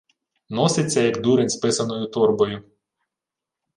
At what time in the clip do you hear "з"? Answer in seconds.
1.49-1.55